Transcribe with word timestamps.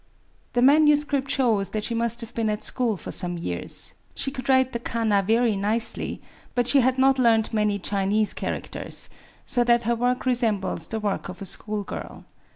The 0.53 0.63
manuscript 0.63 1.29
shows 1.29 1.69
that 1.69 1.83
she 1.83 1.93
must 1.93 2.21
have 2.21 2.33
been 2.33 2.49
at 2.49 2.63
school 2.63 2.97
for 2.97 3.11
some 3.11 3.37
years: 3.37 3.93
she 4.15 4.31
could 4.31 4.49
write 4.49 4.71
the 4.73 4.79
kana 4.79 5.21
very 5.21 5.55
nicely, 5.55 6.23
but 6.55 6.65
she 6.67 6.79
had 6.81 6.97
not 6.97 7.19
learned 7.19 7.53
many 7.53 7.77
Chinese 7.77 8.33
characters,— 8.33 9.09
so 9.45 9.63
that 9.63 9.83
her 9.83 9.95
work 9.95 10.25
resembles 10.25 10.87
the 10.87 10.99
work 10.99 11.29
of 11.29 11.39
a 11.39 11.45
schoolgirl. 11.45 12.25